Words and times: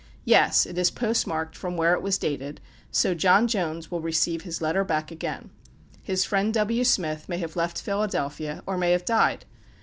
Yes, 0.25 0.65
it 0.65 0.79
is 0.79 0.89
post 0.89 1.27
marked 1.27 1.55
from 1.55 1.77
where 1.77 1.93
it 1.93 2.01
was 2.01 2.17
dated; 2.17 2.59
so, 2.89 3.13
"John 3.13 3.47
Jones" 3.47 3.91
will 3.91 4.01
receive 4.01 4.41
his 4.41 4.59
letter 4.59 4.83
back 4.83 5.11
again: 5.11 5.51
his 6.01 6.25
friend, 6.25 6.51
"W. 6.55 6.83
Smith," 6.83 7.29
may 7.29 7.37
have 7.37 7.55
left 7.55 7.79
Philadelphia, 7.79 8.63
or 8.65 8.79
may 8.79 8.93
have 8.93 9.05
died. 9.05 9.45